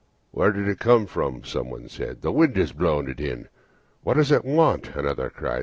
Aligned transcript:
"Where 0.31 0.51
did 0.51 0.67
it 0.67 0.79
come 0.79 1.05
from?" 1.05 1.43
someone 1.43 1.87
said." 1.87 2.21
The 2.23 2.31
wind 2.31 2.55
has 2.57 2.71
blown 2.71 3.07
it 3.07 3.19
in." 3.19 3.49
"What 4.01 4.15
does 4.15 4.31
it 4.31 4.43
want?" 4.43 4.95
another 4.95 5.29
cried. 5.29 5.59